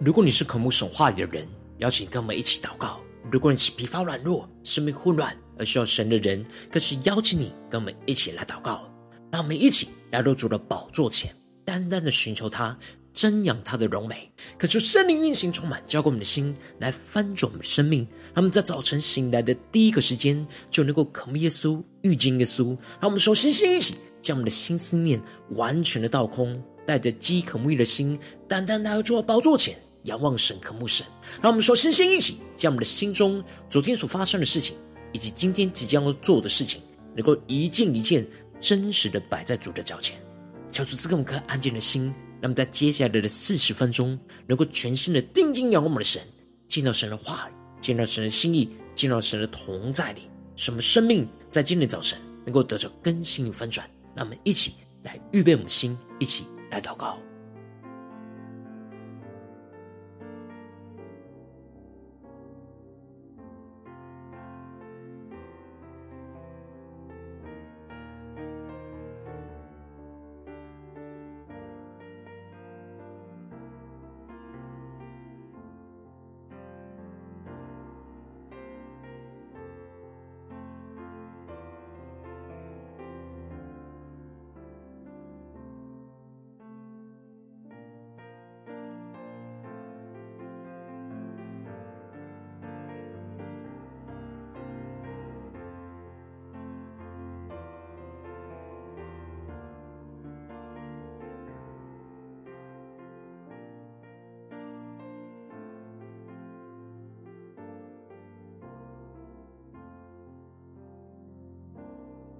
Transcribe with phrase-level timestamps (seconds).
[0.00, 1.44] 如果你是渴慕神话里的人，
[1.78, 3.00] 邀请跟我们一起祷告；
[3.32, 8.88] 如果你是疲乏软弱、生命混乱而需要神的人，更是邀请你跟我们一起来祷告。
[9.32, 11.34] 让我们一起来到主的宝座前，
[11.64, 12.78] 单单的寻求他，
[13.12, 18.06] 瞻仰他的荣美，恳求圣灵运行充满，浇灌我们的心，来翻转我们的生命。
[18.26, 22.68] 让我们在早晨醒来的第一个时间，就能够渴慕耶稣、遇见耶稣。
[23.00, 25.20] 让我们首先先一起将我们的心思念
[25.56, 29.76] 完全的倒空，带着饥渴慕义的心，单单来到主的宝座前，
[30.08, 31.06] 仰望神、渴慕神。
[31.40, 34.76] 让我们首先先一起将我们的心中昨天所发生的事情，
[35.12, 36.82] 以及今天即将要做的事情，
[37.14, 38.26] 能够一件一件
[38.60, 40.20] 真实的摆在主的脚前，
[40.72, 42.12] 求主赐给我们颗安静的心。
[42.40, 46.22] 那么在接下来的四十分钟，能够全心的定睛仰望我们的神，
[46.68, 50.22] 见到神的话语，见到神的心意，见到神的同在里，
[50.56, 53.88] 什么生命在今天早晨能够得着更新与翻转。
[54.14, 57.18] 让我们一起来预备我们的心，一起来祷告。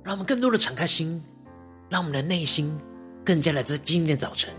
[0.09, 1.23] 让我们更多的敞开心，
[1.91, 2.75] 让我们的内心
[3.23, 4.55] 更加的在今天的早晨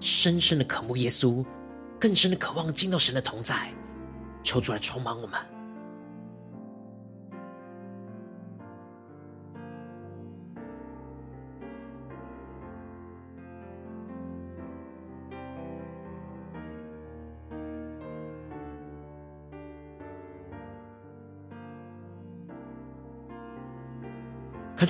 [0.00, 1.44] 深深的渴慕耶稣，
[2.00, 3.70] 更深的渴望进到神的同在，
[4.42, 5.38] 求主来充满我们。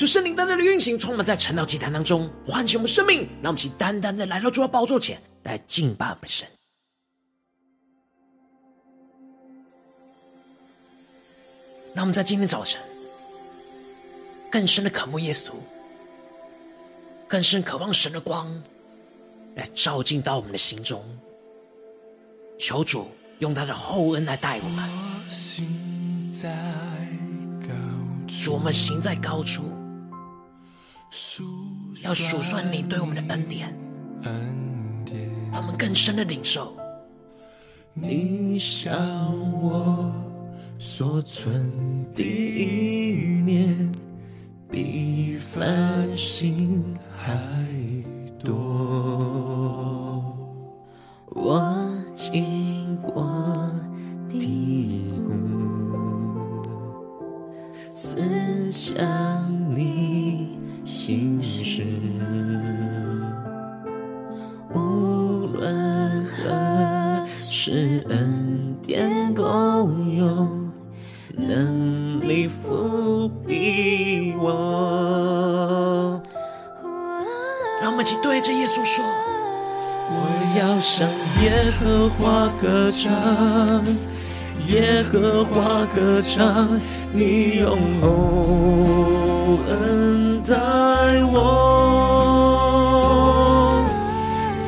[0.05, 3.21] 求圣灵单单的运行，充满在晨祷祭坛当中，唤醒我们生命。
[3.41, 6.47] 让我们一起单单的来到主的宝座前来敬拜我们神。
[11.95, 12.79] 让我们在今天早晨
[14.53, 15.53] 更深的渴慕耶稣，
[17.27, 18.63] 更深渴望神的光
[19.55, 21.03] 来照进到我们的心中。
[22.59, 24.87] 求主用他的厚恩来带我们。
[28.43, 29.63] 主，我们行在高处。
[32.03, 33.75] 要数算你对我们的恩典，
[35.53, 36.77] 让我们更深的领受。
[37.93, 38.93] 你向
[39.61, 40.13] 我
[40.79, 41.71] 所存
[42.13, 43.93] 的意念，
[44.69, 47.33] 比繁星还
[78.05, 79.03] 一起对着耶稣说：
[80.11, 80.15] 我
[80.61, 81.09] 要向
[81.43, 83.11] 耶和华歌唱，
[84.69, 86.69] 耶和华歌唱，
[87.15, 90.55] 你用厚恩待
[91.33, 91.35] 我，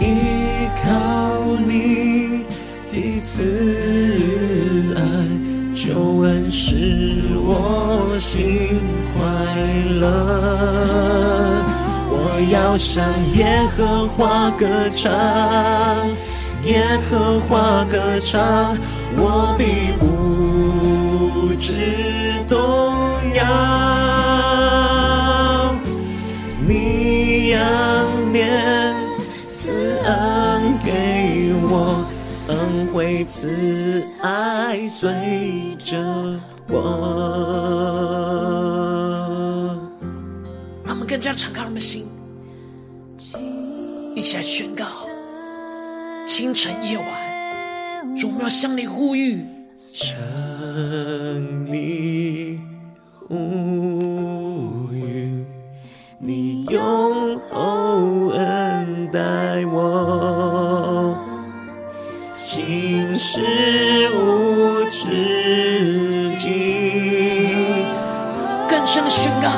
[0.00, 0.88] 依靠
[1.66, 2.46] 你
[2.90, 3.34] 的慈
[4.96, 4.98] 爱，
[5.74, 5.92] 救
[6.22, 8.80] 恩使我心
[9.12, 9.20] 快
[10.00, 10.45] 乐。
[12.76, 15.10] 向耶和华歌唱，
[16.64, 18.76] 耶和华歌唱，
[19.16, 22.94] 我必不致动
[23.34, 23.44] 摇。
[26.66, 27.60] 你仰
[28.30, 28.94] 面
[29.48, 32.04] 赐恩给我，
[32.48, 35.96] 恩惠慈爱随着
[36.68, 36.76] 我。
[40.84, 42.05] 让我们更加敞开我们的心，
[44.16, 44.86] 一起来宣告：
[46.26, 49.44] 清晨夜晚，主，我们要向你呼吁，
[49.92, 50.16] 向
[51.70, 52.58] 你
[53.28, 55.44] 呼吁，
[56.18, 57.38] 你用。
[57.52, 61.16] 厚恩待我，
[62.34, 63.40] 心是
[64.14, 67.84] 无止境。
[68.66, 69.50] 更深的宣告，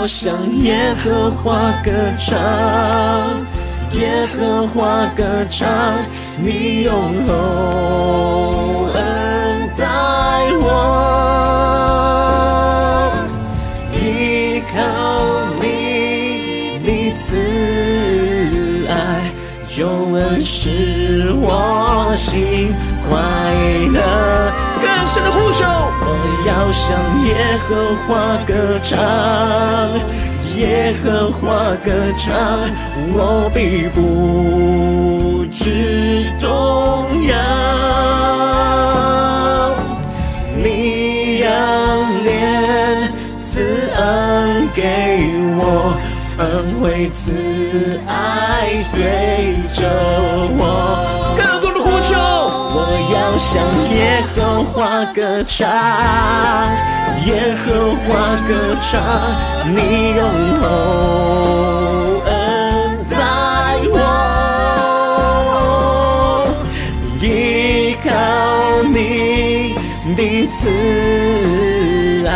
[0.00, 0.32] 要向
[0.62, 2.38] 耶和华歌唱，
[3.92, 5.68] 耶和华歌唱，
[6.38, 9.84] 你用厚恩待
[10.62, 10.72] 我，
[13.92, 14.80] 依靠
[15.60, 16.88] 你的
[17.18, 19.30] 慈爱，
[19.68, 22.74] 救恩使我心
[23.06, 23.20] 快
[23.92, 24.00] 乐。
[25.10, 25.64] 更深的呼求，
[26.02, 26.06] 我
[26.46, 26.86] 要向
[27.26, 27.34] 耶
[27.66, 27.68] 和
[28.06, 28.96] 华歌唱，
[30.56, 32.30] 耶和华歌唱，
[33.12, 37.34] 我必不知动摇。
[40.56, 41.50] 你仰
[42.22, 43.10] 脸
[43.42, 43.66] 慈
[43.96, 45.26] 恩给
[45.58, 45.92] 我，
[46.38, 49.90] 恩惠慈爱随着
[50.56, 51.09] 我。
[53.40, 55.66] 向耶和华歌唱，
[57.24, 59.00] 耶和华歌唱，
[59.64, 60.20] 你用
[60.60, 60.62] 厚
[62.26, 62.30] 恩
[63.08, 63.16] 待
[63.94, 63.96] 我，
[67.22, 67.24] 依
[68.04, 68.08] 靠
[68.92, 69.74] 你
[70.14, 70.58] 的慈
[72.28, 72.30] 爱，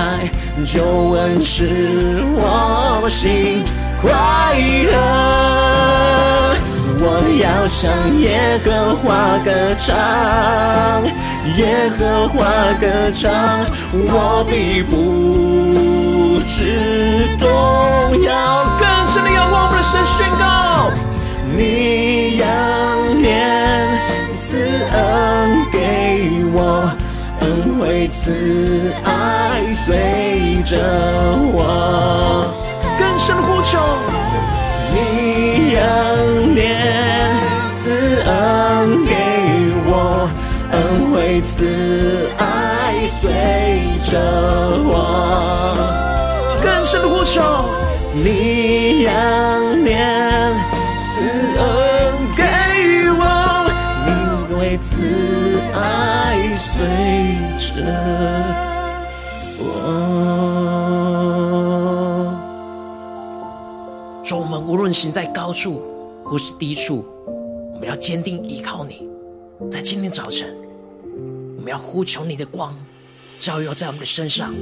[0.65, 0.81] 救
[1.11, 3.63] 恩使我心
[4.01, 4.09] 快
[4.91, 5.44] 乐。
[7.39, 7.91] 要向
[8.21, 9.95] 耶和华歌唱，
[11.57, 12.45] 耶和华
[12.81, 17.49] 歌唱，我必不致动
[18.23, 18.65] 摇。
[18.79, 20.91] 更深的仰望我们的神宣告，
[21.57, 22.47] 你仰
[23.23, 23.87] 脸
[24.41, 24.57] 慈
[24.93, 25.79] 恩给
[26.55, 26.89] 我，
[27.41, 30.79] 恩惠慈爱随着
[31.53, 32.47] 我。
[32.99, 33.79] 更深的呼求。
[35.75, 36.63] 仰脸
[37.81, 37.91] 慈
[38.25, 39.13] 恩给
[39.87, 40.29] 我，
[40.71, 40.77] 恩
[41.13, 42.45] 惠慈爱
[43.21, 43.23] 随
[44.09, 44.13] 着
[44.87, 44.95] 我。
[46.63, 47.43] 更深的呼求，
[48.15, 49.13] 你仰
[49.85, 49.93] 念
[51.11, 51.13] 慈
[51.59, 51.63] 恩
[52.37, 52.43] 给
[53.19, 53.23] 我，
[54.07, 54.09] 恩
[54.57, 54.93] 惠慈
[55.75, 55.77] 爱
[56.57, 56.71] 随
[57.59, 57.67] 着
[59.59, 59.63] 我。
[64.39, 65.83] 我们无论行在高处
[66.25, 67.05] 或是低处，
[67.73, 69.09] 我们要坚定依靠你。
[69.71, 70.55] 在今天早晨，
[71.57, 72.77] 我们要呼求你的光，
[73.39, 74.53] 照耀在我们的身上，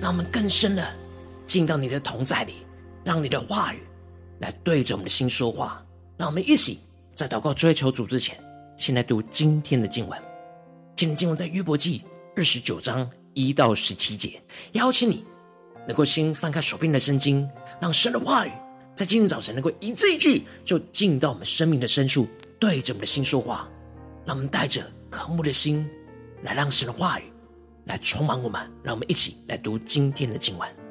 [0.00, 0.84] 让我们更深的
[1.46, 2.54] 进到你的同在里，
[3.04, 3.80] 让你的话语
[4.40, 5.82] 来对着我们的心说话。
[6.16, 6.80] 让我们一起
[7.14, 8.36] 在祷告追求主之前，
[8.76, 10.18] 先来读今天的经文。
[10.96, 12.02] 今天经文在约伯记
[12.34, 14.40] 二十九章一到十七节。
[14.72, 15.24] 邀请你
[15.86, 17.48] 能够先翻开手边的圣经，
[17.80, 18.50] 让神的话语。
[18.96, 22.26] 在今天早晨，能够一字一句就进到我们生命的深处，
[22.58, 23.68] 对着我们的心说话，
[24.24, 25.86] 让我们带着渴慕的心，
[26.42, 27.24] 来让神的话语
[27.84, 28.58] 来充满我们。
[28.82, 30.85] 让我们一起来读今天的经文。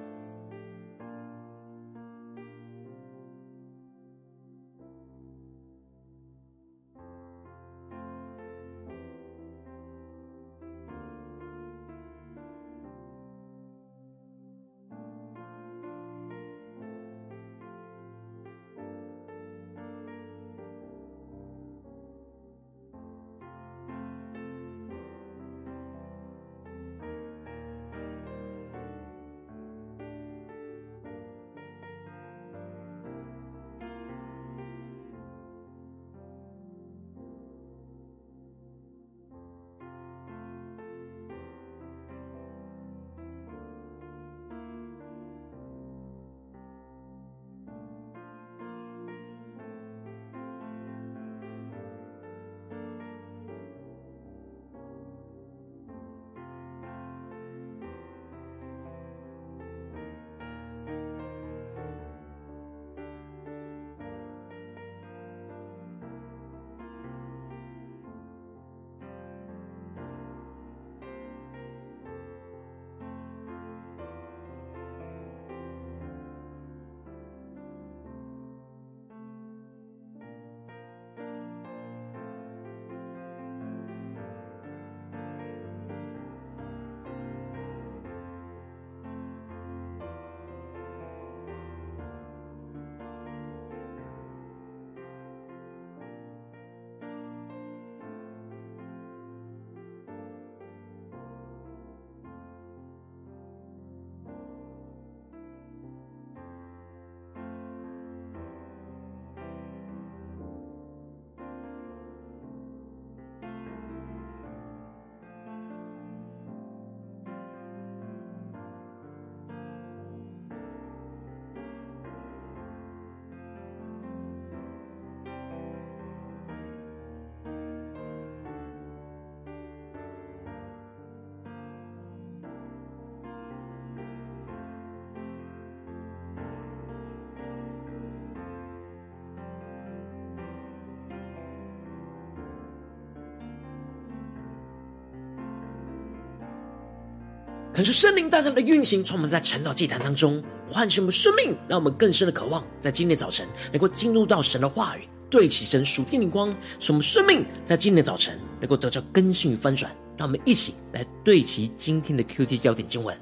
[147.75, 159.93] 恳求圣灵大大的运行，充满在晨祷祭坛当中，唤醒我们生命，让我们更深的渴望，在今天早晨能够进入到神的话语，对齐神属天灵光，使我们生命在今天早晨能够得到更新与翻转。
[160.15, 163.13] 让我们一起来对齐今天的 QT 焦点经文，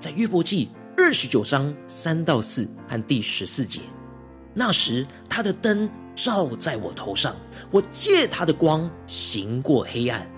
[0.00, 3.78] 在约伯记二十九章三到四和第十四节。
[4.52, 7.36] 那时，他的灯照在我头上，
[7.70, 10.28] 我借他的光行过黑暗。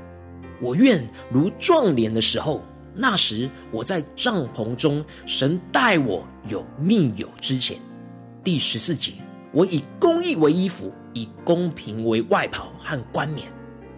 [0.60, 2.62] 我愿如壮年的时候。
[2.94, 7.78] 那时我在帐篷中，神待我有密友之前。
[8.44, 9.12] 第十四节，
[9.52, 13.46] 我以公义为衣服，以公平为外袍和冠冕。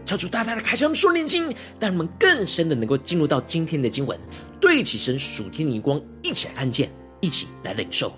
[0.05, 4.19] 求主大大的开启我们属灵经，让我们更深的能够进入到今天的经文，
[4.61, 8.13] 对起神属天的光，一起来看见，一起来领受。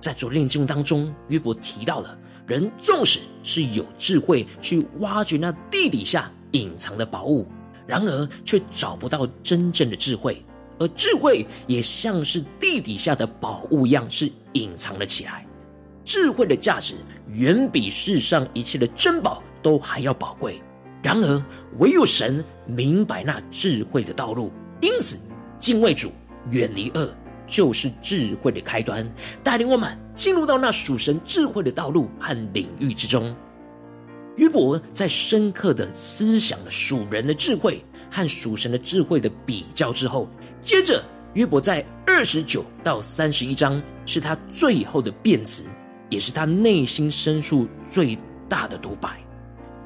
[0.00, 2.16] 在昨天的经文当中，约伯提到了
[2.46, 7.46] 人纵使是有智慧去挖掘那地底下隐藏的宝物。
[7.86, 10.44] 然而，却找不到真正的智慧，
[10.78, 15.46] 而智慧也像是地底下的宝物一样，是隐藏了起来。
[16.04, 16.94] 智慧的价值
[17.28, 20.60] 远比世上一切的珍宝都还要宝贵。
[21.02, 21.44] 然而，
[21.78, 25.16] 唯有神明白那智慧的道路，因此
[25.60, 26.10] 敬畏主、
[26.50, 27.08] 远离恶，
[27.46, 29.08] 就是智慧的开端，
[29.42, 33.34] 带领我们进入到那属神智慧的道路和领域之中。
[34.36, 40.28] 约伯在深刻的思想了属人的智慧和属神的智慧的比较之后，
[40.60, 41.02] 接着
[41.32, 45.64] 约伯在二十九到三十一章是他最后的辩词，
[46.10, 48.16] 也是他内心深处最
[48.48, 49.18] 大的独白。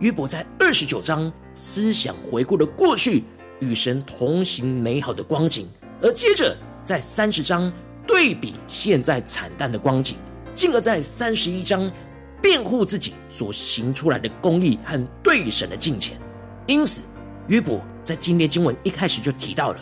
[0.00, 3.23] 约伯在二十九章思想回顾了过去
[3.61, 5.69] 与神同行美好的光景，
[6.02, 7.73] 而接着在三十章
[8.07, 10.16] 对比现在惨淡的光景，
[10.57, 11.90] 进而在三十一章。
[12.41, 16.17] 辩护自己所行出来的公义和对神的敬虔，
[16.67, 17.03] 因此
[17.49, 19.79] 约伯在今天经文一开始就提到了：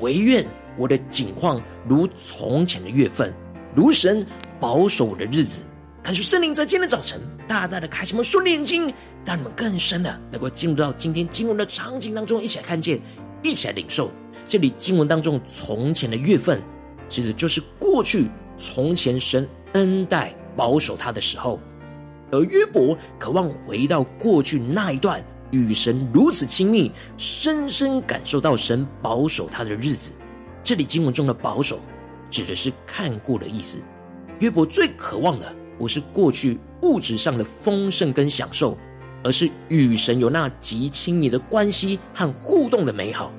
[0.00, 0.46] 惟愿
[0.76, 3.32] 我的景况如从前的月份，
[3.74, 4.26] 如神
[4.60, 5.62] 保守我的日子。
[6.02, 8.94] 恳求圣灵在今天早晨大大的开启我们属灵眼睛，
[9.24, 13.00] 让你们更深的能够进入到今天经文的场景当中，一起来看见，
[13.42, 14.10] 一起来领受。
[14.46, 16.62] 这里经文当中从前的月份，
[17.08, 21.58] 指的就是过去从前神恩待保守他的时候。
[22.36, 30.12] 而约伯渴望回到过去那一段与神如此亲密、深深感受到神保守他的日子。
[30.62, 31.80] 这里经文中的保守，
[32.30, 33.78] 指的是看顾的意思。
[34.40, 38.76] 约伯最渴望的不是过去物质上的丰盛跟享受，
[39.24, 43.32] 而是与神有那极亲密的关系和互动的美好。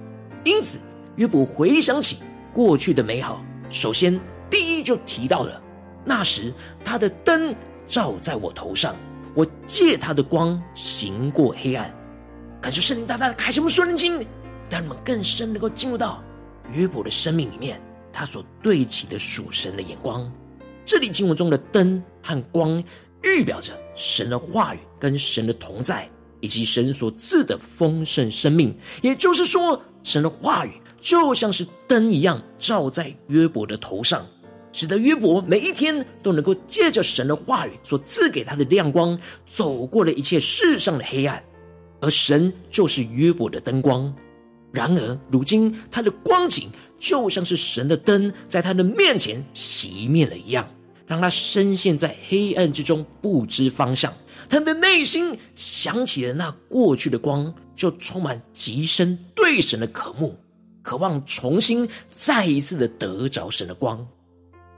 [0.43, 0.79] 因此，
[1.17, 2.17] 约伯回想起
[2.51, 5.61] 过去的美好，首先第一就提到了
[6.03, 6.51] 那时
[6.83, 7.53] 他的灯。
[7.87, 8.95] 照在我头上，
[9.33, 11.93] 我借他的光行过黑暗。
[12.61, 14.25] 感谢圣灵大大的开启我们属灵经，
[14.69, 16.23] 让你们更深能够进入到
[16.69, 20.29] 约伯的生命里面，他所对齐的属神的眼光。
[20.83, 22.83] 这里经文中的灯和光，
[23.23, 28.75] 预表着神的话语跟神的同在，以及神所赐的丰盛生命。
[29.01, 34.25] 也就是说，神的话语就像是灯一样，照在约伯的头上。
[34.77, 41.43] 使得约伯每一天都能够借着神的话语所赐给他的亮光，走过了一切世上的黑暗，
[41.99, 44.13] 而神就是约伯的灯光。
[44.71, 46.69] 然而，如今他的光景
[46.99, 50.69] 就像是神的灯在他的面前熄灭了一样，
[51.07, 54.13] 让他深陷在黑暗之中，不知方向。
[54.47, 60.37] 他的内心想起了那过去的光，就充满极深对神的渴慕，
[60.83, 64.07] 渴望重新再一次的得着神的光。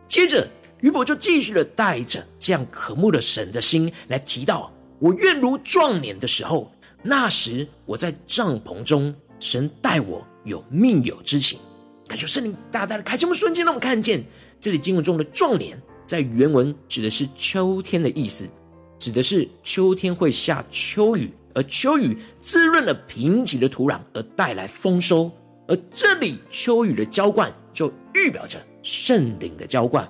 [0.09, 0.45] 接着，
[0.81, 6.71] 约伯就继续的带着这样渴慕的神的心来提到：我愿如壮年的时候，
[7.03, 11.59] 那时我在帐篷中，神待我有密友之情。
[12.07, 14.23] 感谢圣灵大大的开启我们瞬间，让我们看见
[14.59, 18.49] 这里经文中的壮年，在原文指的是秋天的意思，
[18.97, 25.31] 指的是秋天会下秋雨，而秋雨滋润了贫瘠的土壤，而带来丰收。
[25.67, 28.59] 而这里秋雨的浇灌，就预表着。
[28.81, 30.09] 圣灵的浇灌，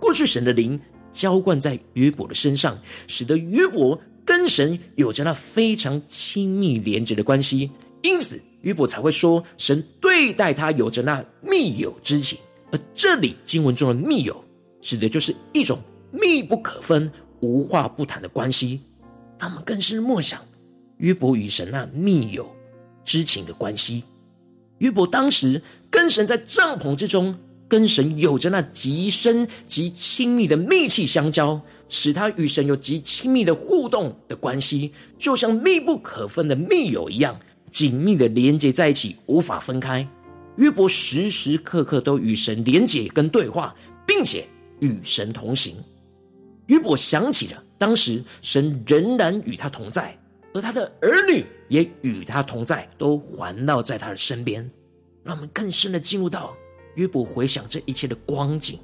[0.00, 0.78] 过去神的灵
[1.12, 7.70] 浇灌在约伯的身上，使得约伯跟神有着那非常亲密连接的关系，
[8.02, 12.38] 因此约伯才会说神对待他有着那密友之情。
[12.70, 14.42] 而这里经文中的密友，
[14.80, 15.78] 指的就是一种
[16.10, 18.80] 密不可分、无话不谈的关系。
[19.38, 20.40] 他们更是默想
[20.98, 22.50] 约伯与神那密友
[23.04, 24.02] 之情的关系。
[24.78, 27.38] 约伯当时跟神在帐篷之中。
[27.72, 40.06] 跟神有着那极深极亲密的密切相交，使他与神有极亲密的互动的关系，就像密不可分的密友一样，紧密的连接在一起，无法分开。
[40.56, 43.74] 约伯时时刻刻都与神连结跟对话，
[44.06, 44.44] 并且
[44.80, 45.76] 与神同行。
[46.66, 50.14] 约伯想起了当时神仍然与他同在，
[50.52, 54.70] 而他的儿女也与他同在，都环绕在他的身边。
[55.24, 56.54] 让我们更深的进入到
[56.94, 58.78] 约伯回想这一切的光景。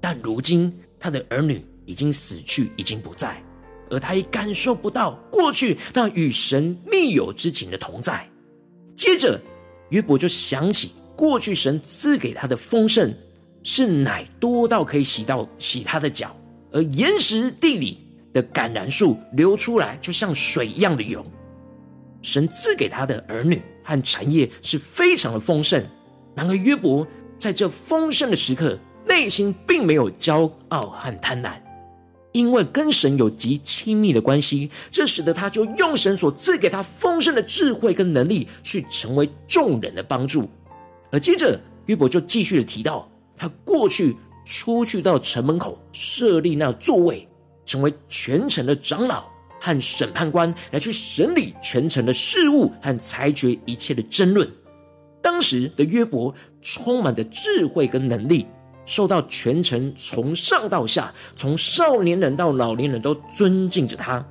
[0.00, 3.42] 但如今他的儿女已经死去，已经不在，
[3.90, 8.28] 而他也感受不到过去那与神密友之情的同在。
[8.94, 9.40] 接着，
[9.90, 13.12] 约伯就想起过去神赐给他的丰盛，
[13.62, 16.34] 是奶多到可以洗到洗他的脚。
[16.70, 17.98] 而岩石地里
[18.32, 21.24] 的橄榄树流出来，就像水一样的油。
[22.20, 25.84] 神赐给他的儿女和产业是非常的丰盛。
[26.36, 27.06] 然而约伯
[27.38, 31.52] 在这丰盛的时刻，内心并没有骄傲和贪婪，
[32.32, 40.48] 因为跟神有极亲密的关系，这使得他就用神所赐给他丰盛的智慧跟能力，去成为众人的帮助。
[41.10, 44.16] 而接着约伯就继续的提到，他过去。
[44.50, 47.28] 出去到城门口设立那座位，
[47.66, 49.26] 成为全城的长老
[49.60, 54.50] 和审判官，来去审理全城的事务和裁决一切的争论。
[55.20, 58.46] 当时的约伯充满着智慧跟能力，
[58.86, 64.24] 受到全城从上到下，从少年人到老年人都尊敬着他，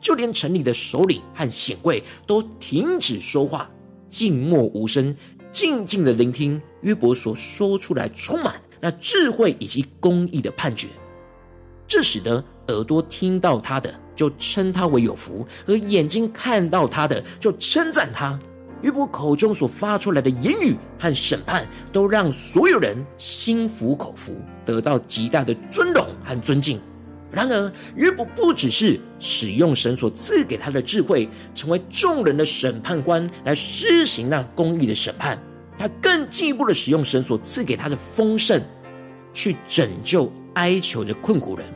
[0.00, 3.68] 就连城里的首领和显贵都停止说话，
[4.08, 5.16] 静默无声，
[5.50, 8.54] 静静的聆听约伯所说出来，充满。
[8.80, 10.88] 那智慧以及公义的判决，
[11.86, 18.38] 这使得耳朵听到他的就称他为有福，而眼睛看到他的就称赞他。
[18.84, 26.78] 约伯口中所发出来的言语和审判，都让所有人心服口服，得到极大的尊荣和尊敬。
[27.32, 35.42] 然而，约伯不只是使用神所赐给他的智慧，成为众人的审判官，来施行那公义的审判。
[35.78, 38.60] 他更进一步的使用神所赐给他的丰盛，
[39.32, 41.66] 去拯救哀求的困苦人，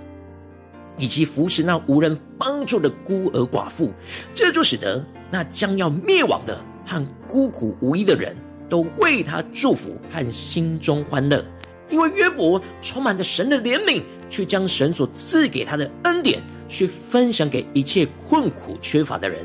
[0.99, 3.95] 以及扶持那无人帮助的孤儿寡妇。
[4.35, 8.35] 这就使得那将要灭亡的和孤苦无依的人
[8.69, 11.45] 都为他祝福和心中欢乐，
[11.91, 19.45] 因为约伯充满着神的怜悯，去将神所赐给他的恩典去分享给一切困苦缺乏的人。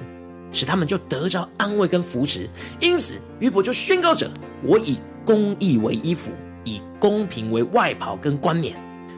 [0.56, 2.48] 使他们就得着安慰跟扶持，
[2.80, 4.30] 因此约伯就宣告着
[4.62, 6.32] ：“我以公义为衣服，
[6.64, 8.76] 以公平为外袍跟冠冕。”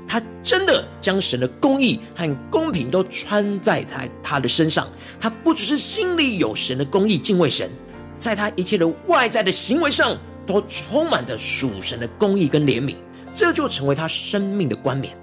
[0.08, 4.88] 他真的将神的公义和公平都穿在他他的身上。
[5.20, 7.70] 他不只是心里有神的公义，敬畏神，
[8.20, 12.96] 在他一切的外在的行为上都充满着属神的公义跟怜悯，
[13.34, 15.16] 这就成为他生命的冠冕。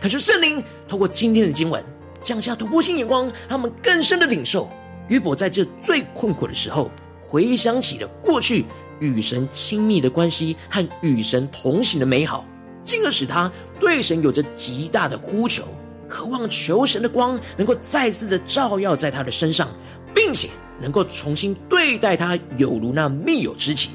[0.00, 1.84] 可是圣灵透过今天的经文
[2.22, 4.68] 降下突破性眼光，让他们更深的领受。
[5.08, 8.64] 约伯在这最困苦的时候，回想起了过去
[9.00, 12.44] 与神亲密的关系和与神同行的美好，
[12.84, 15.64] 进而使他对神有着极大的呼求，
[16.08, 19.68] 渴望求神的光能够再次的照耀在他的身上，
[20.14, 20.48] 并且
[20.80, 23.92] 能够重新对待他，有如那密友之情。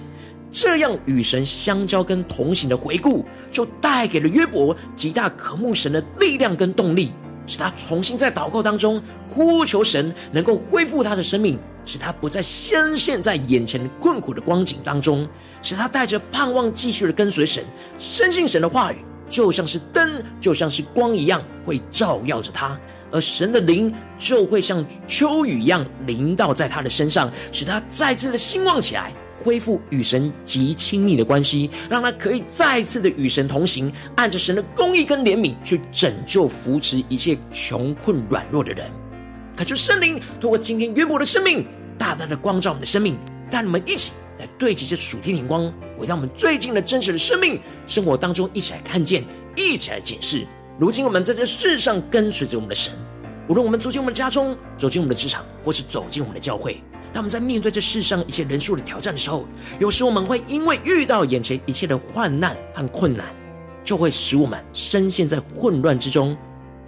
[0.52, 7.12] 这样与神相交跟同行的回顾，就带给了约伯极大渴慕神的力量跟动力。
[7.48, 15.28] 使他重新在祷告当中呼求神，能够恢复他的生命，使他不再深陷在眼前困苦的光景当中，
[15.62, 17.64] 使他带着盼望继续的跟随神，
[18.00, 18.98] 深信神的话语
[19.30, 22.80] 就像是灯，就像是光一样，会照耀着他，
[23.12, 29.12] 而神的灵就会像秋雨一样临到在他的身上，使他再次的兴旺起来。
[29.44, 38.90] 恢复与神极亲密的关系，让他可以再次的与神同行，按着神的公义跟怜悯去拯救扶持一切穷困软弱的人。
[39.56, 41.64] 恳求圣灵透过今天约伯的生命，
[41.96, 43.20] 大大的光照我们的生命，
[43.52, 49.24] 带你们一起来对齐这属天灵光，回到我们最近的真实的生命生活当中，一起来看见，
[49.56, 50.46] 一起来解释。
[50.78, 52.94] 如今我们在这世上跟随着我们的神，
[53.48, 56.82] 无论我们走进我们的家中，走进我们的职场，或是走进我们的教会。
[57.14, 59.46] 当我们在面对这世上一切人数的挑战的时候，
[59.80, 63.26] 有时我们会因为遇到眼前一切的患难和困难，
[63.86, 66.36] 就会使我们深陷在混乱之中。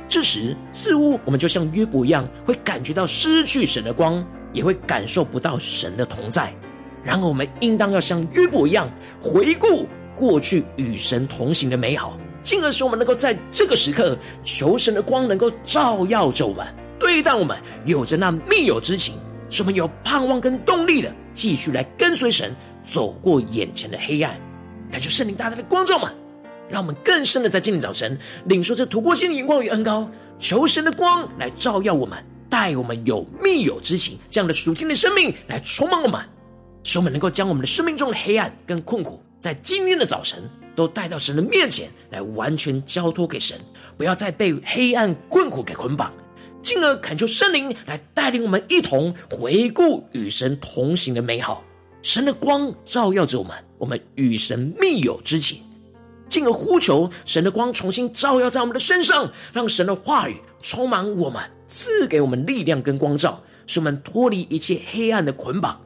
[0.09, 6.53] 这时，似乎我们就像约伯一样，会感觉到失去神的光，也会感受不到神的同在。
[7.03, 8.89] 然而，我们应当要像约伯一样，
[9.21, 16.65] 回顾过去与神同行的美好，进而使我们能够在这个时刻求神的光能够照耀着我们，
[16.99, 19.13] 对待我们，有着那密友之情。
[19.49, 24.37] 使我们有盼望跟动力的，继续来跟随神，走过眼前的黑暗。
[24.91, 26.13] 感谢圣灵大大的光照们，
[26.67, 32.17] 让我们更深的在今天早晨领受这突破性的眼光与恩膏，求神的光来照耀我们，
[32.49, 36.19] 带我们有密友之情这样的属天的生命来充满我们，
[36.87, 40.41] 使我们能够将我们的生命中的黑暗跟困苦在今天的早晨
[40.73, 43.59] 都带到神的面前来，完全交托给神，
[43.97, 46.13] 不要再被黑暗困苦给捆绑，
[46.61, 51.61] 进而恳求圣灵来带领我们一同回顾与神同行的美好。
[52.01, 55.59] 神的光照耀着我们，我们与神密友之情，
[56.29, 65.81] 进而呼求神的光重新照耀在我们的身上，让神的话语充满我们，赐给我们力量跟光照，使我们脱离一切黑暗的捆绑。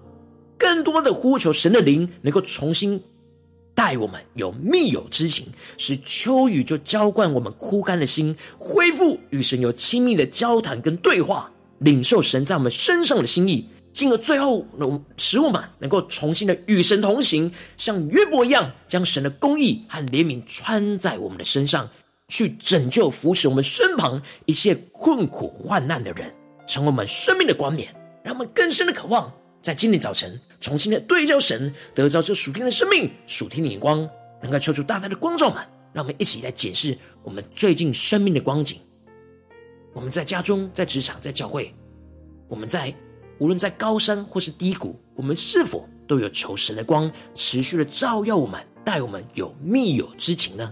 [0.62, 3.02] 更多的呼求神的灵能够重新
[3.74, 13.68] 带我们有密友之情，使秋雨就浇灌我们枯干的心，恢复与神有亲密的交谈跟对话，领受神在我们身上的心意。
[13.92, 14.64] 进而最后，
[15.18, 21.90] 使我们能够重新的与神同行，像约伯一样，将神的公义和怜悯穿在我们的身上，
[22.28, 26.32] 去拯救、扶持我们身旁一切困苦患难的人，
[26.68, 27.90] 成为我们生命的冠冕，
[28.24, 34.10] 让我们更深的渴望，在今天早晨重新的对焦神，得着这属天的生命、属天的眼光，
[34.42, 35.58] 能够抽出大大的光照们，
[35.94, 38.80] 让我们一起来检视我们最近生命的光景。
[39.94, 41.74] 我们在家中、在职场、在教会，
[42.48, 42.94] 我们在。
[43.40, 50.72] 无论在高山或是低谷，我们是否都有求神的光持续的照耀我们，带我们有密友之情呢？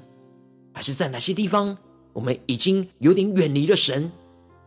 [0.72, 1.76] 还是在哪些地方，
[2.14, 4.12] 我们已经有点远离了神，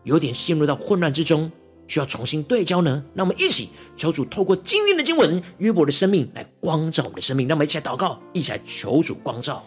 [0.02, 1.48] 有点陷入到混乱之中，
[1.86, 3.04] 需要重新对焦呢？
[3.14, 7.46] 那我们一起求主透过今天的经文，约伯的生命来光照我们的生命。
[7.46, 9.64] 那我们一起来祷告，一起来求主光照。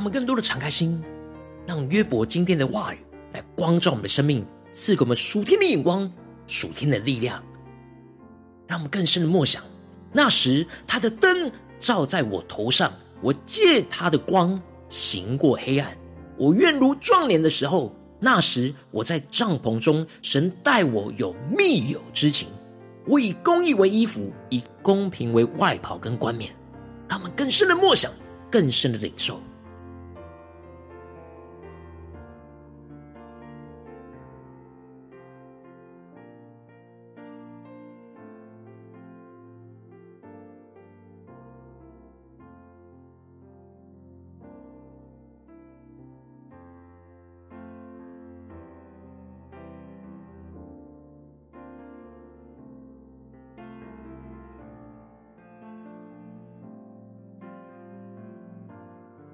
[0.00, 0.98] 我们更多的敞开心，
[1.66, 2.98] 让约伯今天的话语
[3.34, 6.10] 来光照我们的生命，赐给我们属天的眼光、
[6.46, 7.42] 属天的力量。
[8.66, 9.62] 让我们更深的默想，
[10.10, 14.58] 那时他的灯照在我头上，我借他的光
[14.88, 15.94] 行过黑暗。
[16.38, 22.48] 我愿如壮年的时候，那时我在帐篷中，神待我有密友之情。
[23.06, 26.50] 我以公义为衣服，以公平为外袍跟冠冕。
[27.06, 28.10] 让我们更深的默想，
[28.50, 29.38] 更深的领受。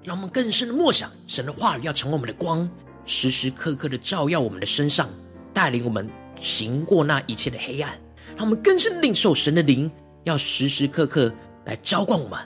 [0.07, 2.69] 让我们更深的默想，神的话语要成为我们的光，
[3.05, 5.09] 时时刻刻的照耀我们的身上，
[5.53, 7.91] 带领我们行过那一切的黑暗。
[8.37, 9.91] 让我们更深领受神的灵，
[10.23, 11.29] 要时时刻刻
[11.65, 12.39] 来浇灌我们，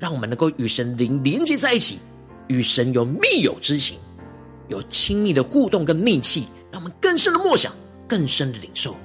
[0.00, 2.00] 让我们能够与神灵连接在一起，
[2.48, 4.00] 与神有密友之情，
[4.66, 6.48] 有亲密的互动跟密契。
[6.72, 7.72] 让我们更深的默想，
[8.08, 8.96] 更深的领受。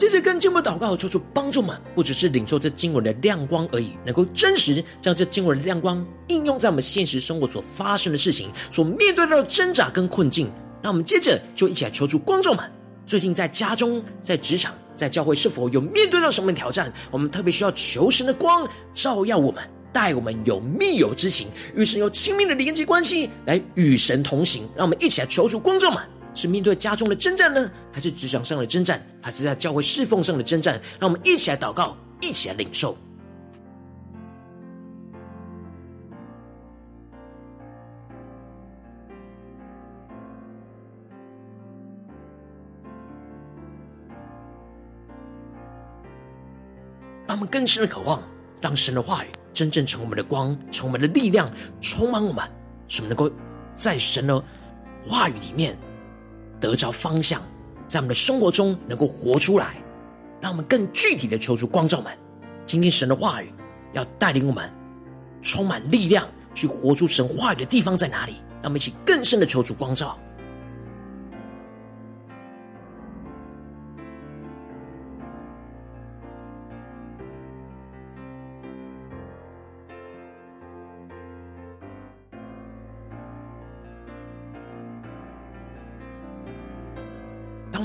[0.00, 10.50] 接着跟经文祷告，求主帮助我们，不只是领受这经文的亮光而已，能够真实将这经文的亮光应用在我们现实生活所发生的事情，所面对到的挣扎跟困境。
[10.82, 12.64] 那我们接着就一起来求主光众们，
[13.06, 16.90] 最近在家中、在职场、在教会，是否有面对到什么挑战？
[17.10, 24.66] 我们特别需要求神的光照耀我们，带我们有密友之情，与神有亲密的连接关系，来与神同行。
[24.74, 26.02] 让我们一起来求主光众们。
[26.34, 30.80] 是面对家中的征战呢，还是职场上的征战，还是在教会侍奉上的征战？
[30.98, 32.96] 让我们一起来祷告，一起来领受。
[47.26, 48.20] 让我们更深的渴望，
[48.60, 51.48] 让神的话语真正成为我们的光，成为我们的力量，
[51.80, 52.44] 充满我们，
[52.88, 53.32] 使我们能够
[53.76, 54.42] 在神的
[55.06, 55.78] 话语里面
[56.60, 57.40] 得着方向，
[57.88, 59.76] 在我们的生活中能够活出来，
[60.40, 62.12] 让我们更具体的求助光照们。
[62.66, 63.52] 今天神的话语
[63.92, 64.70] 要带领我们
[65.42, 68.34] 充满力量，去活出神话语的地方在哪里？
[68.62, 70.18] 让我们一起更深的求助光照。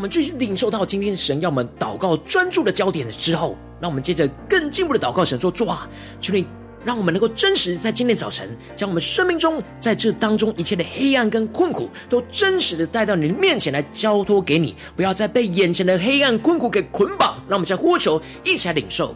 [0.05, 5.89] 们继续领受到今天神要我们祷告专注的焦点之后，让我们接着更进一步的祷告神说：主啊，
[6.21, 6.45] 求你
[6.83, 17.35] 让我们能够真实在今天早晨，将我们生命中在这当中一切的黑暗跟困苦，都真实的带到你的面前来交托给你，不要再被眼前的黑暗困苦给捆绑。
[17.47, 19.15] 让我们再呼求，一起来领受。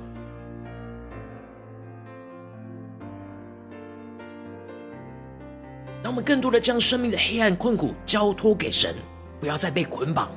[6.01, 8.95] 让我们更多的将生命的黑暗困苦交托给神，
[9.39, 10.31] 不要再被捆绑。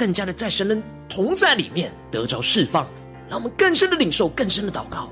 [0.00, 0.74] 更加的在神的
[1.10, 2.88] 同在里面得着释放，
[3.28, 5.10] 让我们更深的领受，更深的祷告。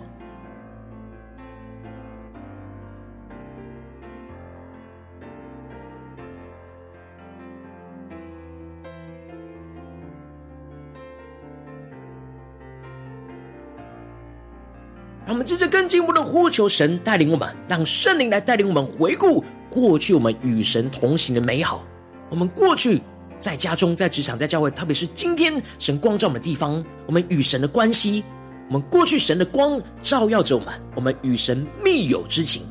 [15.26, 21.84] 让我们接着更进一步的呼求神带领我们，让圣灵来带领我们回顾过去我们与神同行的美好，
[22.30, 23.02] 我们过去。
[23.40, 28.24] 在家中，在职场，在教会，特别是今天神光照我们的地方，我们与神的关系，
[28.68, 32.62] 我们过去神的光照耀着我们，我们与神密友之情。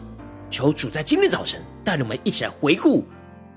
[0.49, 3.06] 求主在今天早晨带领我们一起来回顾，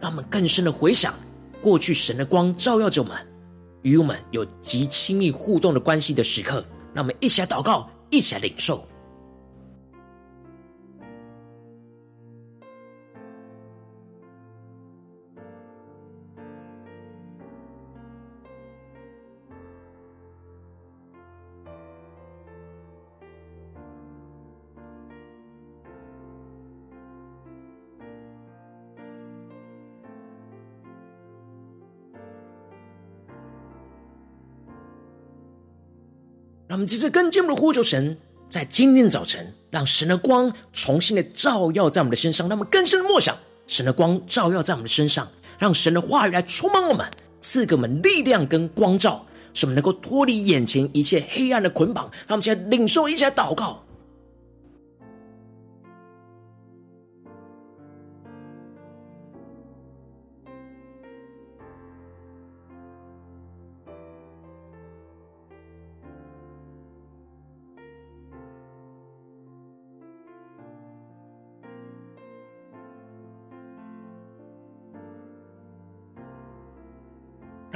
[0.00, 1.14] 让我们更深的回想
[1.60, 3.16] 过去神的光照耀着我们，
[3.82, 6.64] 与我们有极亲密互动的关系的时刻。
[6.92, 8.84] 让我们一起来祷告，一起来领受。
[36.70, 38.16] 让我们接着更进一步的呼求神，
[38.48, 45.28] 在今天的早晨，让神的光重新的照耀在我们的身上，让我们更深的默想神的光照耀在我们的身上，
[45.58, 47.04] 让神的话语来充满我们，
[47.40, 52.04] 赐给我们力量跟光照，使我们能够脱离眼前一切黑暗的捆绑。
[52.28, 53.82] 让我们现在领受，一起来祷告。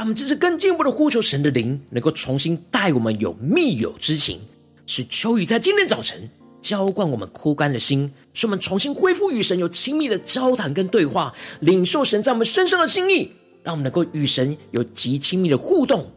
[0.05, 4.39] 我们这次更进一步的呼求神的灵，能够重新带我们有密友之情，
[4.87, 6.29] 使秋雨在今天早晨
[6.61, 16.11] 浇灌我们枯干的心，使我们重新恢复与神有亲密的交谈跟对话，领受神在我们身上的心意，让我们能够与神有极亲密的互动。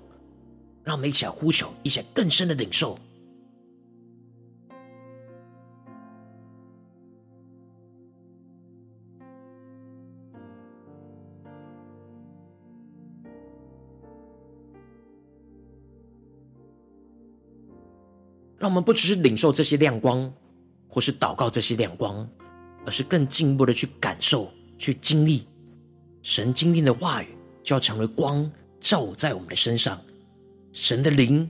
[0.83, 2.99] 让我们一起来呼求，一些更深的领受。
[18.67, 20.29] 让我们不只是领受这些亮光，
[20.89, 22.29] 或是祷告这些亮光，
[22.85, 25.47] 而是更进一步的去感受、去经历
[26.21, 27.27] 神今天的话语，
[27.63, 28.51] 就要成为光
[28.81, 29.97] 照在我们的身上。
[30.73, 31.49] 神的灵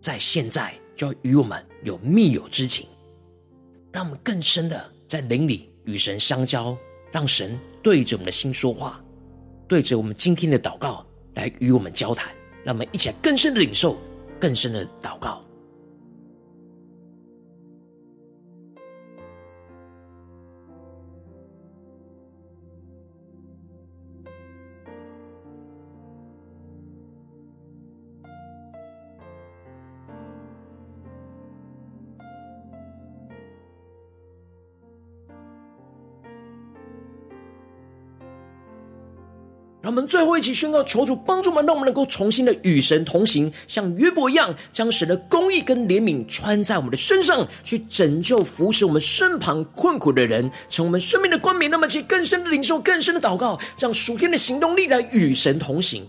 [0.00, 2.86] 在现在就要与我们有密友之情，
[3.92, 6.74] 让我们更深的在灵里与神相交，
[7.12, 8.98] 让神对着我们的心说话，
[9.68, 12.34] 对着我们今天的祷告来与我们交谈。
[12.64, 13.98] 让我们一起来更深的领受，
[14.40, 15.44] 更深的祷告。
[39.90, 51.68] 我们最后一起宣告，求主帮助我们，让我们能够重新的与神同行，像约伯一样，将神的公义跟怜悯穿在我们的身上，去拯救、扶持我们身旁困苦的人，成我们生命的光明。
[51.68, 56.06] 那么，其更深的领受、更深的祷告，让属天的行动力来与神同行。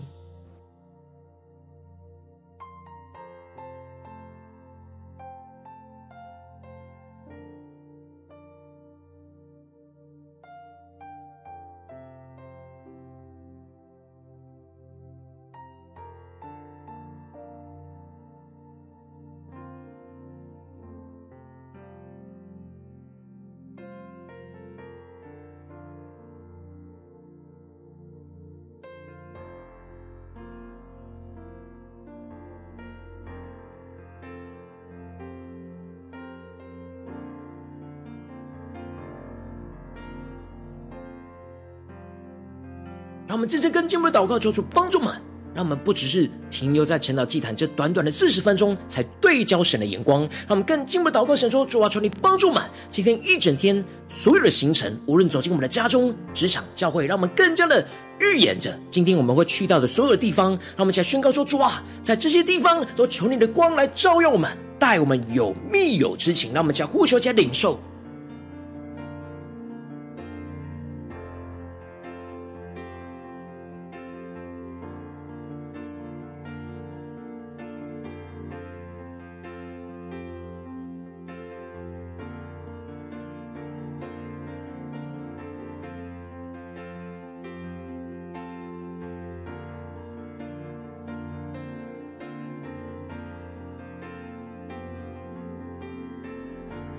[43.32, 45.10] 让我们真正更进步的祷告，求主帮助们。
[45.54, 50.20] 让我们不只是停留在晨祷祭坛这短短的四十分钟，才对焦神的眼光。
[50.20, 57.82] 让我们更进一步祷告神说：主啊，求你帮助们，今天一整天所有的行程，无论走进我们的家中、职场、教会，让我们更加的
[58.20, 60.50] 预演着今天我们会去到的所有的地方。
[60.50, 66.52] 让我们一起来宣告说：主啊，在这些地方都求你的光来照耀我们，带我们有密友之情。
[66.52, 67.80] 让我们一起来呼求，一起来领受。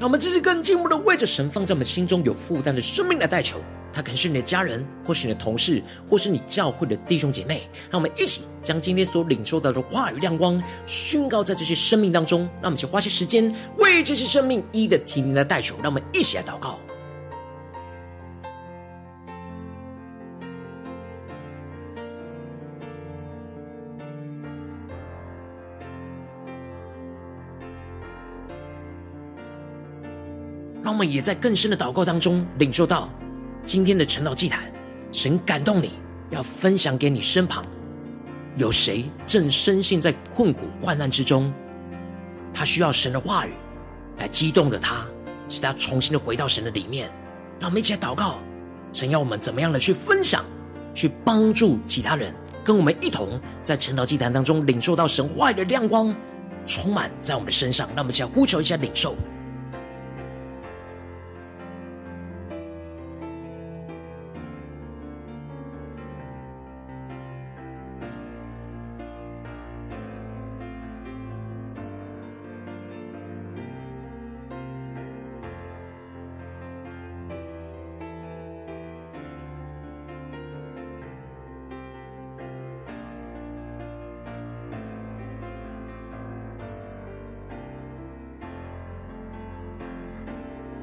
[0.03, 3.61] 让我们继续更进一步的为着神放在我们心中有负担的生命来代求，
[3.93, 7.69] 他可能是你的家人，或是你的同事，或是你教会的弟兄姐妹。
[7.89, 12.41] 让我们一起将今天所领受到的话语亮光宣告在这些生命当中。
[12.61, 15.73] 让我们去花些时间为这些生命一一的提名来代求。
[15.81, 16.77] 让我们一起来祷告。
[30.93, 33.09] 我们也在更深的祷告当中领受到
[33.65, 34.71] 今天的晨祷祭坛，
[35.11, 35.93] 神感动你
[36.29, 37.65] 要分享给你身旁
[38.57, 41.51] 有谁正深陷在困苦患难之中，
[42.53, 43.53] 他需要神的话语
[44.19, 45.03] 来激动着他，
[45.49, 47.09] 使他重新的回到神的里面。
[47.59, 48.37] 让我们一起来祷告，
[48.91, 50.45] 神要我们怎么样的去分享，
[50.93, 52.31] 去帮助其他人，
[52.63, 56.15] 跟我们一同在晨祷祭坛当中领受到神话语的亮光，
[56.67, 57.87] 充满在我们的身上。
[57.95, 59.15] 让我们一起来呼求一下领受。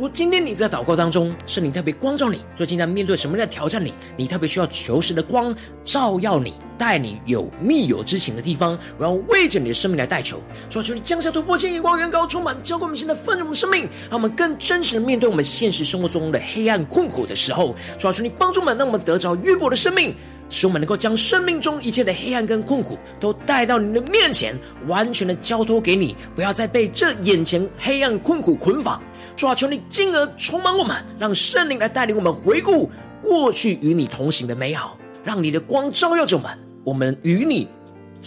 [0.01, 10.41] 如今天你在祷告当中，圣灵特别光照你，最近在面对什么样的挑战里，你特别需要求神的光照耀你，带你有密友之情的地方，我要为着你的生命来代求，
[10.71, 20.17] 主啊，求你降下突破性眼光，远高充满，浇灌我们现在丰盛的生命，让我们更真实的面对我们现实生活中的黑暗困苦的时候，主啊，求你帮助我们，让我们得着约伯的生命，
[20.49, 28.99] 使我们能够将生命中一切的黑暗跟困苦都带到你的面前，完全的交托给你，不要再被这眼前黑暗困苦捆绑。
[29.37, 32.91] 主啊，求你进而充满我们，让圣灵来带领我们回顾
[33.22, 37.66] 过去与你同行的美好，让你的光照耀着我们，我们与你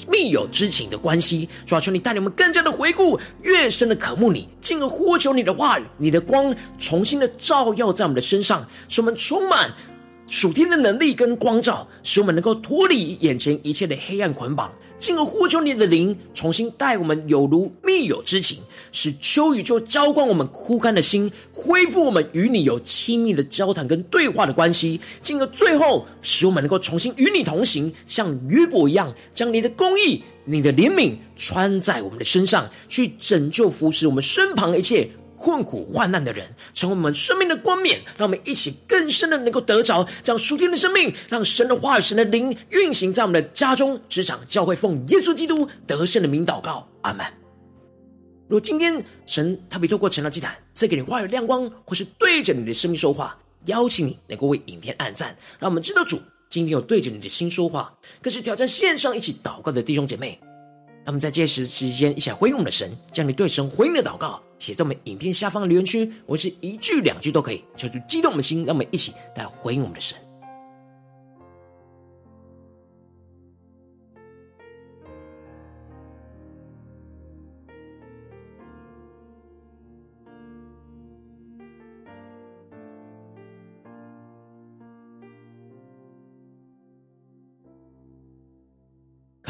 [0.07, 1.47] 密友之情的关系。
[1.65, 9.71] 主啊，求你带领我们更加的回顾，越深的渴慕你，进而呼求你的话语，你的光重新的照耀在我们的身上，使我们充满
[10.25, 14.71] 属天的能力跟光照，使我们能够脱离眼前一切的黑暗捆绑。
[14.97, 18.59] 进而呼求你的灵，重新带我们有如密友之情，
[18.93, 25.01] 使秋雨就浇灌我们枯干的心，恢复我们与你有亲密的交谈跟对话的关系。
[25.21, 35.09] 进而最后，使我们能够重新与你同行，像雨果一样，将你的公义、你的怜悯穿在我们的身上，去拯救扶持我们身旁一切。
[35.35, 47.42] 困苦患难的人，成为我们生命的冠冕，让我们一起更深的能够得着这样属天的生命，让神的话语、神的灵运行在我们的家中、职场、教会，奉耶稣基督得胜的名祷告，阿门。
[48.53, 53.35] 如果今天神特别透过成了祭坛赐给你话语亮光，或是对着你的生命说话，
[53.65, 57.91] 邀请你能够为影片按赞，让我们知道主今天有对着你的心说话，
[58.21, 60.39] 更是挑战线上一起祷告的弟兄姐妹。
[61.03, 70.15] 那么在届时时间，一起回应我们的神，将你对神回应的祷告写在我们影片下方的留言区，我是一句两句都可以，求主激动我们的心，让我们一起来回应我们的神。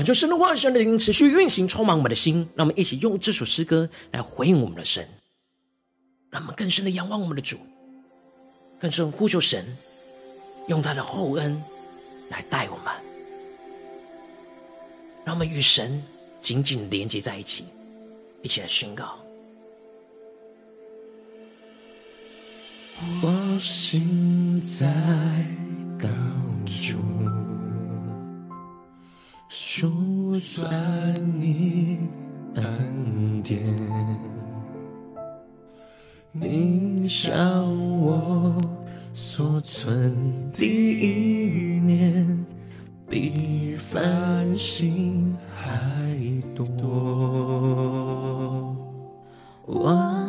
[0.04, 2.48] 求神的话语、神的灵持续运行，充满我们的心。
[2.56, 5.08] 让我们一起用这首诗歌来回应我们的神，
[6.30, 7.58] 让我们更深的仰望我们的主，
[8.80, 9.66] 更深呼求神，
[10.68, 11.62] 用他的厚恩
[12.30, 12.94] 来带我们。
[15.26, 16.04] 让我们与神
[16.42, 17.66] 紧紧连接在一起，
[18.42, 19.18] 一起来宣告：
[23.22, 24.88] 我心在
[26.00, 26.12] 等
[29.56, 32.00] 数算你
[32.56, 33.64] 恩典，
[36.32, 38.60] 你向我
[39.14, 42.44] 所存的意念，
[43.08, 46.18] 比繁星还
[46.56, 46.66] 多。
[49.68, 50.28] 我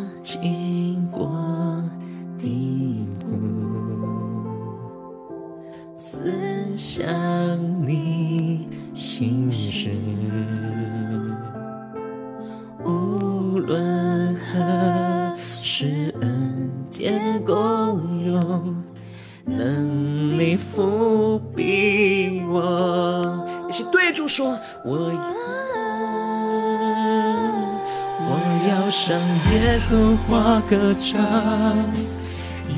[30.61, 31.21] 歌唱，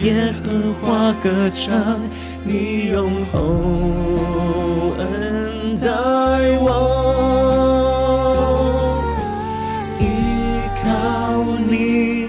[0.00, 0.50] 耶和
[0.82, 2.00] 华歌唱，
[2.44, 3.38] 你用厚
[4.98, 5.86] 恩待
[6.60, 6.66] 我，
[10.00, 10.02] 依
[10.82, 10.86] 靠
[11.68, 12.28] 你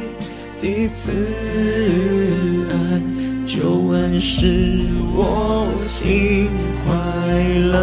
[0.62, 1.12] 的慈
[2.72, 2.74] 爱，
[3.46, 6.50] 救恩使我心
[6.86, 6.94] 快
[7.72, 7.76] 乐。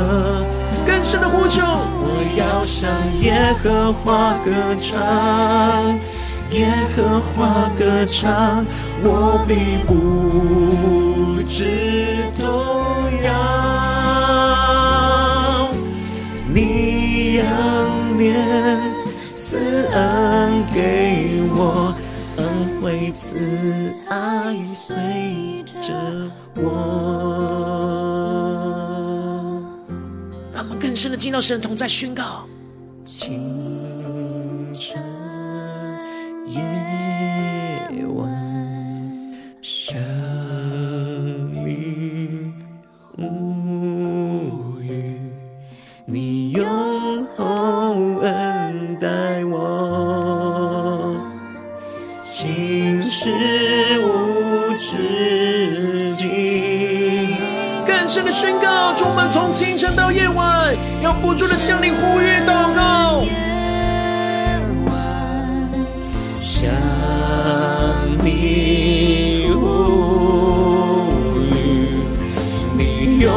[0.87, 2.07] 更深的呼求，我
[2.37, 2.91] 要向
[3.21, 5.99] 耶和华歌唱，
[6.55, 8.65] 耶和华歌唱，
[9.03, 12.45] 我必不知动
[13.25, 13.29] 摇。
[16.47, 17.45] 你仰
[18.17, 18.81] 面
[19.35, 21.93] 赐恩给我，
[22.37, 22.47] 恩
[22.81, 24.95] 惠慈爱随
[25.81, 25.93] 着
[26.55, 26.63] 我。
[30.55, 32.45] 让我们更深的进到神同在宣告，
[33.05, 33.64] 请
[58.15, 60.73] 深的宣告，主，我们从清晨到夜晚。
[61.03, 63.33] 要不住的向你呼吁祷告，夜
[64.87, 64.95] 晚
[66.41, 66.71] 向
[68.23, 71.11] 你呼
[71.51, 71.53] 吁，
[72.79, 73.33] 你用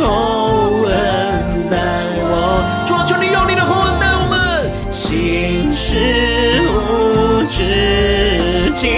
[0.00, 1.76] 厚恩待
[2.16, 8.88] 我，主啊，求你用你的厚恩待我们，心事无止境。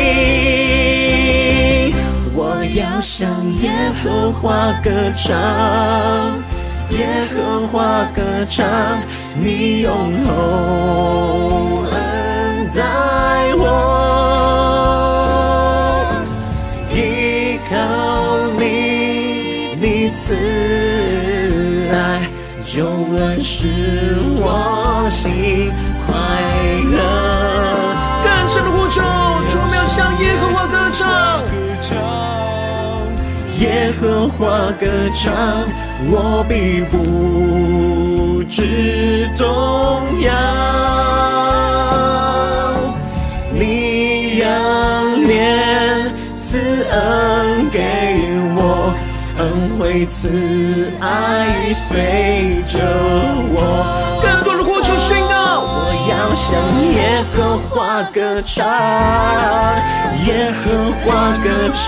[2.36, 3.28] 我要向
[3.60, 3.68] 耶
[4.02, 5.36] 和华歌唱。
[6.90, 8.66] 耶和华歌唱，
[9.38, 12.82] 你用厚恩待
[13.58, 13.66] 我，
[16.90, 17.76] 依靠
[18.58, 20.34] 你，你慈
[21.92, 21.94] 爱，
[22.74, 23.68] 永恩使
[24.40, 25.70] 我心
[34.00, 35.34] 和华歌唱，
[36.10, 39.44] 我必不知动
[40.22, 40.30] 摇。
[43.52, 44.46] 你仰
[45.26, 46.58] 面赐
[46.90, 47.80] 恩给
[48.54, 48.94] 我，
[49.38, 52.78] 恩惠慈爱随着
[53.52, 54.07] 我。
[56.38, 56.56] 向
[56.92, 58.64] 耶和华歌唱，
[60.24, 61.86] 耶和华歌唱，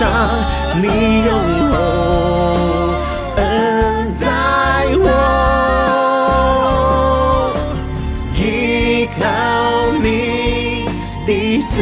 [0.75, 0.85] 你
[1.25, 1.31] 用
[1.71, 1.73] 厚
[3.37, 3.41] 恩
[4.19, 4.23] 待
[4.97, 5.07] 我，
[8.35, 9.23] 依靠
[10.03, 10.05] 你
[11.25, 11.29] 的
[11.69, 11.73] 慈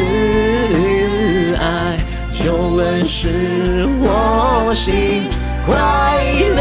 [1.60, 1.98] 爱，
[2.32, 2.40] 救
[2.76, 3.18] 恩使
[4.00, 5.28] 我心
[5.66, 5.74] 快
[6.56, 6.59] 乐。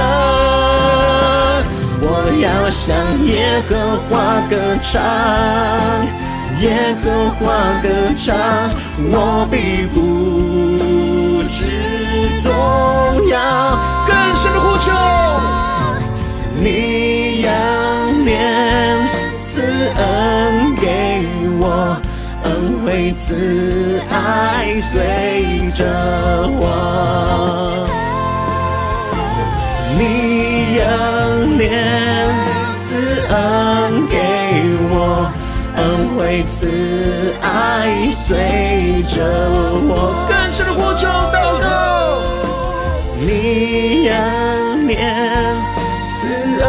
[2.71, 2.95] 向
[3.25, 5.01] 耶和华歌唱，
[6.61, 7.47] 耶和华
[7.81, 8.37] 歌唱，
[9.11, 9.97] 我必不
[11.49, 11.57] 致
[12.43, 12.49] 动
[13.29, 13.35] 摇。
[14.07, 14.91] 更深的呼求，
[16.61, 17.51] 你仰
[18.23, 18.97] 面
[19.49, 19.61] 赐
[19.95, 21.27] 恩给
[21.59, 21.97] 我，
[22.43, 22.49] 恩
[22.85, 25.83] 惠慈爱随着
[26.59, 26.63] 我。
[29.97, 29.99] 你
[30.77, 30.79] 仰
[31.57, 31.59] 面
[32.45, 32.48] 赐
[33.29, 34.17] 恩给
[34.91, 35.31] 我，
[35.75, 36.67] 恩惠慈
[37.41, 39.15] 爱随着
[39.87, 39.91] 我。
[40.27, 41.65] 更深的呼求祷告，
[43.19, 44.15] 你仰
[44.79, 45.55] 面
[46.11, 46.27] 赐
[46.59, 46.67] 恩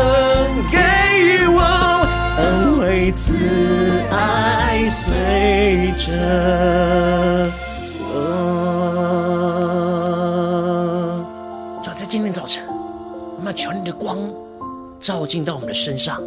[0.70, 0.76] 给
[1.48, 1.58] 我，
[2.38, 3.34] 恩惠慈
[4.10, 6.06] 爱随着
[8.00, 8.08] 我。
[11.82, 12.62] 主要在今天早晨。
[13.52, 14.16] 求你的光
[15.00, 16.22] 照进到我们的身上，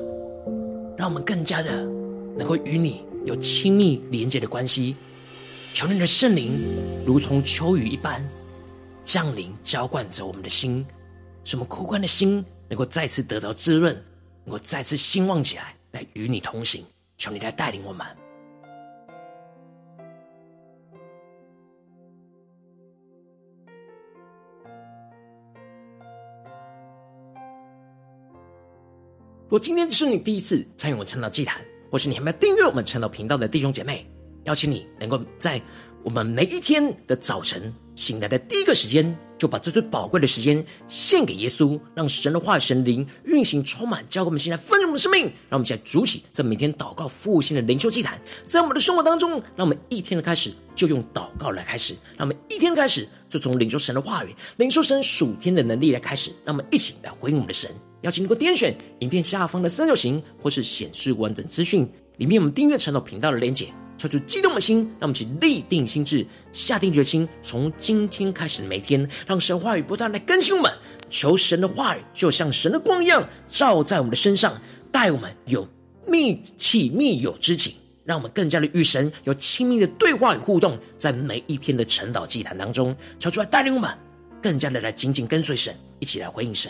[0.98, 1.84] 让我们更加的
[2.38, 4.96] 能够与你有亲密连接的关系。
[5.74, 6.52] 求你的圣灵
[7.06, 8.24] 如同秋雨一般
[9.04, 10.86] 降临，浇灌着我们的心，
[11.44, 13.94] 什么枯干的心能够再次得到滋润，
[14.46, 16.86] 能够再次兴旺起来，来与你同行。
[17.18, 18.06] 求你来带领我们。
[29.54, 34.04] 我今天是你第一次参与我们晨祷祭坛，或是你还没有订阅我们成祷频道的弟兄姐妹，
[34.46, 35.62] 邀请你能够在
[36.04, 45.24] 我们每一天的早晨醒来的第一个时间，就把这最宝贵的时间献给耶稣，让神的话语、神灵运行充满，教给我们现在丰盛的生命。
[45.50, 57.70] 让我们现在筑起这每天祷告复兴的灵修祭坛，在我们的生活当中，让我们一天的开始就用祷告来开始，让我们一天开始就从领受神的话语、领受神属天的能力来开始，让我们一起来回应我们的神。
[58.02, 61.88] 邀请你能够点选影片下方的三角形，或是显示完整资讯
[62.18, 63.68] 里面，我们订阅晨祷频道的连结，
[64.04, 70.70] 敲出激动的心，让我们一起立定心智，下定决心，从今天开始的每天，让神话语不断来更新我们。
[71.10, 74.60] 求神的话语就像神的光一样，照在我们的身上，
[74.92, 75.66] 带我们有
[76.06, 77.74] 密契密友之情，
[78.04, 83.90] 让我们更加的与神有亲密的对话与互动，在每一天的晨祷祭坛当中，求主来带领我们，
[84.42, 86.70] 更加的来紧紧跟随神，一起来回应神。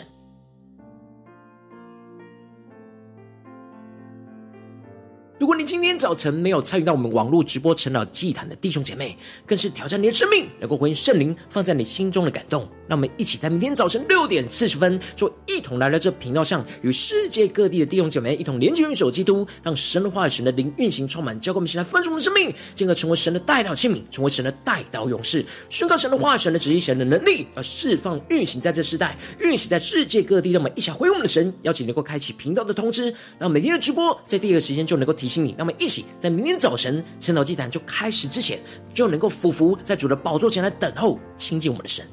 [5.36, 12.68] 如果你今天早晨没有参与到我们网络直播陈老祭坛的弟兄姐妹，更是挑战你的生命，能够回应圣灵放在你心中的感动。
[12.88, 30.52] 让我们一起在明天早晨六点四十分，就一同来到这频道上，与世界各地的弟兄姐妹一同连接、运手基督，让神的话语、神的灵运行充满，教给我们现在丰盛的生命，进而成为神的代祷器皿，成为神的代祷勇士，宣告神的话语、神的旨意、神的能力，而释放运行在这世代，运行在世界各地。
[30.52, 38.58] 让我们一起回应我们的神，邀请能够开启频道的通知，让每天的直播在第一个时间就能够提醒你，那么一起在明天早晨晨祷祭坛就开始之前，
[38.94, 42.06] 就能够俯伏在主的宝座前来等候亲近我们的神。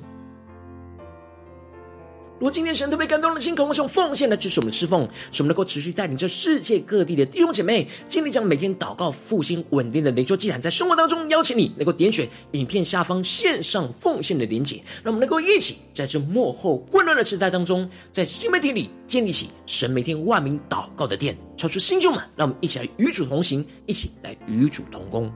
[2.42, 25.32] 如果今天神特别感动的心，渴望用奉献来支持我们的侍奉，使我们能够持续带领着世界各地的弟兄姐妹，经历这样每天祷告复兴稳定的灵修祭坛，在生活当中邀请你能够点选影片下方线上奉献的连结，让我们能够一起在这幕后混乱的时代当中，在新媒体里建立起神每天万名祷告的殿，超出新旧们，让我们一起来与主同行，一起来与主同工。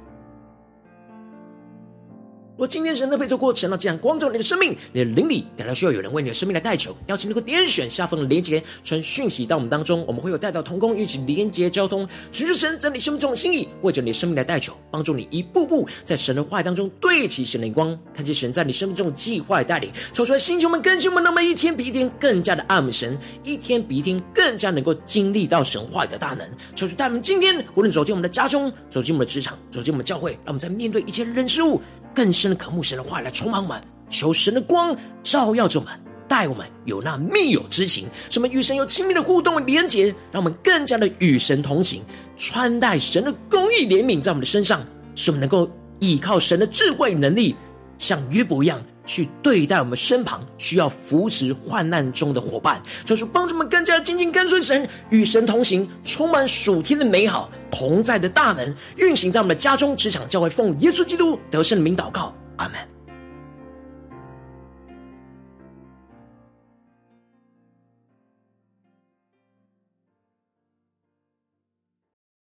[2.58, 26.48] 若今天神特别透过晨祷这样光照你的生命，你的灵里感到需要有人为你的生命来代求，邀请能够点选下方的连结，传讯息到我们当中，我们会有带到同工，一起连结交通，寻求神在你生命中的心意，为着你的生命来代求，帮助你一步步在神的话语当中对齐神的光，看见神在你生命中的计划带领，抽出来星球们、更新们，那么一天比一天更加的爱慕神，一天比一天更加能够经历到神话语的大能。
[26.74, 31.82] 求主带我们今天无论走进我们的家中，走进我们的职场，走进我们的教会，让我们在面对一切人事物。
[32.16, 35.94] 更深的渴慕神的话来充满我们，求神的光照耀着我们，
[36.28, 42.02] 带我们有那密友之情，什么与神有亲密的互动连接，让我们更加的与神同行，
[42.38, 44.80] 穿戴神的公义怜悯在我们的身上，
[45.14, 47.56] 使我们能够依靠神的智慧与能力，
[47.98, 48.82] 像约伯一样。
[49.06, 62.95] 去对待我们身旁需要扶持患难中的伙伴，就是帮助我们更加紧紧跟随神，与神同行，充满属天的美好同在的大能，运行在我们的家中、职场、教会，奉耶稣基督得胜的名祷告，阿门。